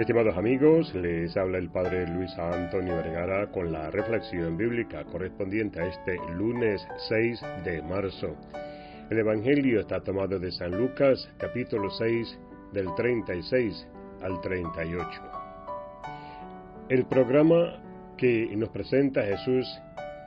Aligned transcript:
Estimados 0.00 0.34
amigos, 0.38 0.94
les 0.94 1.36
habla 1.36 1.58
el 1.58 1.68
Padre 1.68 2.06
Luis 2.06 2.30
Antonio 2.38 2.96
Vergara 2.96 3.50
con 3.50 3.70
la 3.70 3.90
reflexión 3.90 4.56
bíblica 4.56 5.04
correspondiente 5.04 5.78
a 5.78 5.88
este 5.88 6.16
lunes 6.38 6.80
6 7.10 7.40
de 7.64 7.82
marzo. 7.82 8.34
El 9.10 9.18
Evangelio 9.18 9.78
está 9.78 10.00
tomado 10.00 10.38
de 10.38 10.52
San 10.52 10.70
Lucas, 10.70 11.30
capítulo 11.36 11.90
6, 11.90 12.38
del 12.72 12.94
36 12.94 13.86
al 14.22 14.40
38. 14.40 15.06
El 16.88 17.04
programa 17.04 17.82
que 18.16 18.56
nos 18.56 18.70
presenta 18.70 19.22
Jesús 19.22 19.66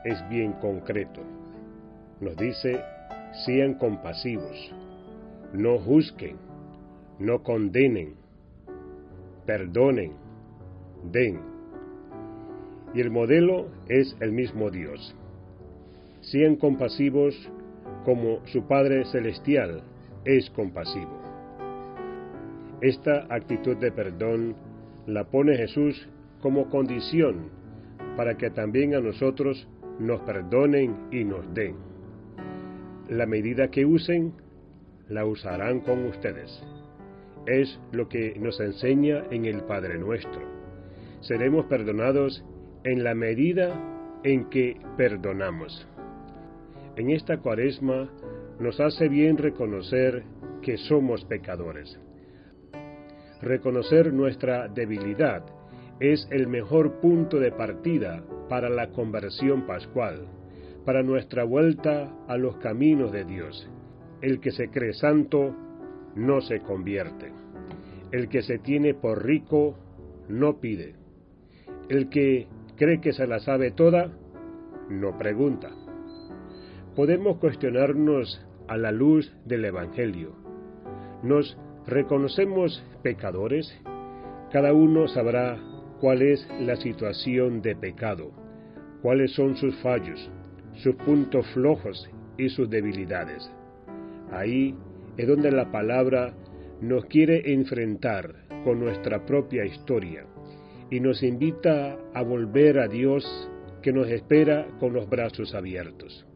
es 0.04 0.28
bien 0.28 0.52
concreto. 0.52 1.20
Nos 2.20 2.36
dice, 2.36 2.80
sean 3.44 3.74
compasivos, 3.74 4.72
no 5.52 5.78
juzguen, 5.78 6.36
no 7.18 7.42
condenen, 7.42 8.22
perdonen, 9.46 10.12
den. 11.10 11.40
Y 12.94 13.00
el 13.00 13.10
modelo 13.10 13.68
es 13.88 14.16
el 14.20 14.32
mismo 14.32 14.70
Dios. 14.70 15.14
Sean 16.20 16.56
compasivos 16.56 17.34
como 18.04 18.44
su 18.46 18.66
Padre 18.66 19.04
Celestial 19.06 19.82
es 20.24 20.48
compasivo. 20.50 21.20
Esta 22.80 23.26
actitud 23.30 23.76
de 23.76 23.92
perdón 23.92 24.56
la 25.06 25.24
pone 25.24 25.56
Jesús 25.56 26.08
como 26.40 26.68
condición 26.68 27.50
para 28.16 28.36
que 28.36 28.50
también 28.50 28.94
a 28.94 29.00
nosotros 29.00 29.68
nos 29.98 30.20
perdonen 30.20 31.08
y 31.10 31.24
nos 31.24 31.52
den. 31.54 31.76
La 33.08 33.26
medida 33.26 33.68
que 33.68 33.84
usen, 33.84 34.32
la 35.08 35.26
usarán 35.26 35.80
con 35.80 36.06
ustedes 36.06 36.62
es 37.46 37.78
lo 37.92 38.08
que 38.08 38.34
nos 38.38 38.60
enseña 38.60 39.24
en 39.30 39.44
el 39.44 39.62
Padre 39.62 39.98
nuestro. 39.98 40.42
Seremos 41.20 41.66
perdonados 41.66 42.44
en 42.84 43.04
la 43.04 43.14
medida 43.14 44.20
en 44.22 44.48
que 44.50 44.78
perdonamos. 44.96 45.86
En 46.96 47.10
esta 47.10 47.38
cuaresma 47.38 48.10
nos 48.60 48.80
hace 48.80 49.08
bien 49.08 49.36
reconocer 49.36 50.24
que 50.62 50.76
somos 50.76 51.24
pecadores. 51.24 51.98
Reconocer 53.42 54.12
nuestra 54.12 54.68
debilidad 54.68 55.44
es 56.00 56.26
el 56.30 56.46
mejor 56.46 57.00
punto 57.00 57.38
de 57.38 57.52
partida 57.52 58.24
para 58.48 58.68
la 58.68 58.88
conversión 58.90 59.66
pascual, 59.66 60.26
para 60.84 61.02
nuestra 61.02 61.44
vuelta 61.44 62.12
a 62.28 62.36
los 62.36 62.56
caminos 62.56 63.12
de 63.12 63.24
Dios. 63.24 63.68
El 64.20 64.40
que 64.40 64.50
se 64.50 64.68
cree 64.70 64.94
santo 64.94 65.54
no 66.16 66.40
se 66.40 66.60
convierte. 66.60 67.32
El 68.12 68.28
que 68.28 68.42
se 68.42 68.58
tiene 68.58 68.94
por 68.94 69.24
rico 69.24 69.76
no 70.28 70.60
pide. 70.60 70.94
El 71.88 72.08
que 72.08 72.46
cree 72.76 73.00
que 73.00 73.12
se 73.12 73.26
la 73.26 73.40
sabe 73.40 73.70
toda, 73.70 74.10
no 74.88 75.18
pregunta. 75.18 75.70
Podemos 76.94 77.38
cuestionarnos 77.38 78.40
a 78.68 78.76
la 78.76 78.92
luz 78.92 79.34
del 79.44 79.64
Evangelio. 79.64 80.32
¿Nos 81.22 81.56
reconocemos 81.86 82.84
pecadores? 83.02 83.74
Cada 84.52 84.72
uno 84.72 85.08
sabrá 85.08 85.58
cuál 86.00 86.22
es 86.22 86.46
la 86.60 86.76
situación 86.76 87.62
de 87.62 87.74
pecado, 87.74 88.30
cuáles 89.02 89.32
son 89.32 89.56
sus 89.56 89.74
fallos, 89.82 90.30
sus 90.74 90.94
puntos 90.96 91.46
flojos 91.48 92.08
y 92.38 92.48
sus 92.48 92.70
debilidades. 92.70 93.50
Ahí 94.30 94.74
es 95.16 95.26
donde 95.28 95.50
la 95.50 95.70
palabra 95.70 96.34
nos 96.80 97.06
quiere 97.06 97.52
enfrentar 97.52 98.34
con 98.64 98.80
nuestra 98.80 99.24
propia 99.24 99.64
historia 99.64 100.26
y 100.90 101.00
nos 101.00 101.22
invita 101.22 101.96
a 102.12 102.22
volver 102.22 102.78
a 102.78 102.88
Dios 102.88 103.24
que 103.82 103.92
nos 103.92 104.08
espera 104.08 104.66
con 104.80 104.92
los 104.92 105.08
brazos 105.08 105.54
abiertos. 105.54 106.26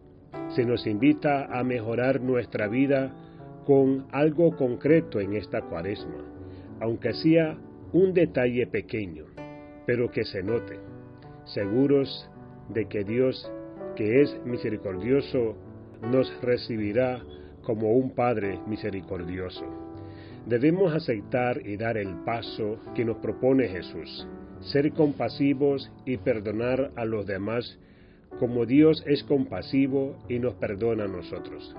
Se 0.51 0.65
nos 0.65 0.87
invita 0.87 1.47
a 1.47 1.65
mejorar 1.65 2.21
nuestra 2.21 2.69
vida 2.69 3.15
con 3.67 4.07
algo 4.13 4.57
concreto 4.57 5.21
en 5.21 5.35
esta 5.35 5.63
cuaresma, 5.63 6.25
aunque 6.81 7.13
sea 7.15 7.59
un 7.93 8.13
detalle 8.15 8.67
pequeño, 8.67 9.27
pero 9.87 10.11
que 10.11 10.25
se 10.25 10.43
note, 10.43 10.79
seguros 11.45 12.31
de 12.69 12.87
que 12.87 13.05
Dios, 13.05 13.51
que 13.97 14.23
es 14.23 14.41
misericordioso, 14.45 15.57
nos 16.03 16.31
recibirá 16.43 17.23
como 17.69 17.93
un 17.93 18.15
Padre 18.15 18.59
misericordioso. 18.67 19.67
Debemos 20.47 20.95
aceptar 20.95 21.61
y 21.67 21.77
dar 21.77 21.99
el 21.99 22.25
paso 22.25 22.79
que 22.95 23.05
nos 23.05 23.19
propone 23.19 23.69
Jesús, 23.69 24.27
ser 24.61 24.91
compasivos 24.93 25.93
y 26.07 26.17
perdonar 26.17 26.93
a 26.97 27.05
los 27.05 27.27
demás 27.27 27.79
como 28.39 28.65
Dios 28.65 29.05
es 29.07 29.23
compasivo 29.25 30.17
y 30.31 30.39
nos 30.39 30.55
perdona 30.55 31.05
a 31.05 31.09
nosotros. 31.09 31.77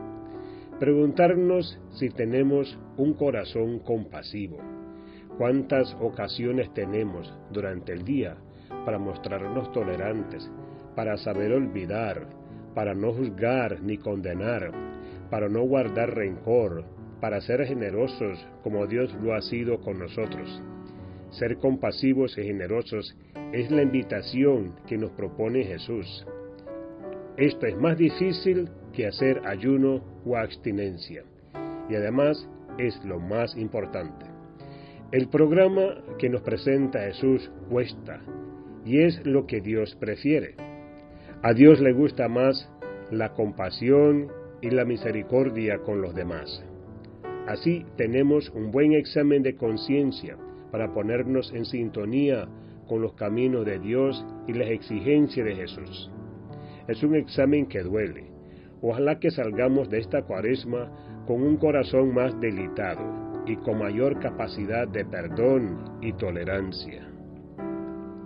Preguntarnos 0.79 1.79
si 1.93 2.09
tenemos 2.11 2.77
un 2.95 3.15
corazón 3.15 3.79
compasivo. 3.79 4.59
¿Cuántas 5.39 5.95
ocasiones 5.99 6.71
tenemos 6.75 7.33
durante 7.51 7.93
el 7.93 8.03
día 8.03 8.37
para 8.85 8.99
mostrarnos 8.99 9.71
tolerantes, 9.71 10.47
para 10.95 11.17
saber 11.17 11.51
olvidar, 11.51 12.27
para 12.75 12.93
no 12.93 13.11
juzgar 13.11 13.81
ni 13.81 13.97
condenar, 13.97 14.71
para 15.29 15.49
no 15.49 15.63
guardar 15.63 16.15
rencor, 16.15 16.83
para 17.21 17.41
ser 17.41 17.65
generosos 17.65 18.45
como 18.63 18.87
Dios 18.87 19.13
lo 19.21 19.33
ha 19.33 19.41
sido 19.41 19.79
con 19.81 19.99
nosotros. 19.99 20.61
Ser 21.31 21.57
compasivos 21.57 22.37
y 22.37 22.43
generosos 22.43 23.15
es 23.53 23.69
la 23.71 23.83
invitación 23.83 24.75
que 24.87 24.97
nos 24.97 25.11
propone 25.11 25.63
Jesús. 25.63 26.25
Esto 27.37 27.67
es 27.67 27.77
más 27.77 27.97
difícil 27.97 28.69
que 28.93 29.07
hacer 29.07 29.41
ayuno 29.45 30.03
o 30.25 30.35
abstinencia 30.35 31.23
y 31.89 31.95
además 31.95 32.47
es 32.77 33.03
lo 33.05 33.19
más 33.19 33.55
importante. 33.57 34.25
El 35.11 35.27
programa 35.29 36.03
que 36.17 36.29
nos 36.29 36.41
presenta 36.41 37.01
Jesús 37.01 37.51
cuesta 37.69 38.21
y 38.85 39.01
es 39.01 39.25
lo 39.25 39.45
que 39.45 39.61
Dios 39.61 39.95
prefiere. 39.99 40.55
A 41.41 41.53
Dios 41.53 41.79
le 41.79 41.93
gusta 41.93 42.27
más 42.27 42.69
la 43.11 43.33
compasión 43.33 44.27
y 44.61 44.69
la 44.69 44.85
misericordia 44.85 45.79
con 45.79 46.01
los 46.01 46.13
demás. 46.15 46.63
Así 47.47 47.85
tenemos 47.95 48.49
un 48.51 48.71
buen 48.71 48.93
examen 48.93 49.41
de 49.41 49.55
conciencia 49.55 50.37
para 50.71 50.93
ponernos 50.93 51.51
en 51.53 51.65
sintonía 51.65 52.47
con 52.87 53.01
los 53.01 53.13
caminos 53.13 53.65
de 53.65 53.79
Dios 53.79 54.25
y 54.47 54.53
las 54.53 54.69
exigencias 54.69 55.45
de 55.45 55.55
Jesús. 55.55 56.11
Es 56.87 57.03
un 57.03 57.15
examen 57.15 57.67
que 57.67 57.81
duele. 57.81 58.25
Ojalá 58.81 59.19
que 59.19 59.31
salgamos 59.31 59.89
de 59.89 59.99
esta 59.99 60.23
cuaresma 60.23 60.91
con 61.27 61.43
un 61.43 61.57
corazón 61.57 62.13
más 62.13 62.39
delicado 62.39 63.43
y 63.45 63.55
con 63.57 63.79
mayor 63.79 64.19
capacidad 64.19 64.87
de 64.87 65.05
perdón 65.05 65.97
y 66.01 66.13
tolerancia. 66.13 67.07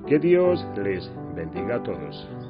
Que 0.08 0.20
Dios 0.20 0.66
les 0.84 1.10
bendiga 1.36 1.78
a 1.78 1.84
todos. 1.84 2.43